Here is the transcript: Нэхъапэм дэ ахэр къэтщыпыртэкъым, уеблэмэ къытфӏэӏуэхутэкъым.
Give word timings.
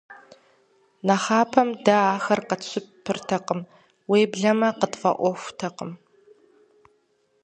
Нэхъапэм 1.05 1.69
дэ 1.85 1.95
ахэр 2.15 2.39
къэтщыпыртэкъым, 2.47 3.61
уеблэмэ 4.09 4.69
къытфӏэӏуэхутэкъым. 4.79 5.91